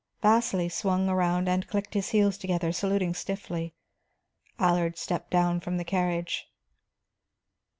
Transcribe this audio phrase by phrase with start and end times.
[0.23, 3.75] Vasili swung around and clicked his heels together, saluting stiffly.
[4.57, 6.49] Allard stepped down from the carriage.